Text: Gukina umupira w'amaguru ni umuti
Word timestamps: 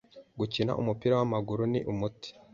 Gukina 0.39 0.71
umupira 0.81 1.13
w'amaguru 1.19 1.61
ni 1.71 1.79
umuti 1.91 2.29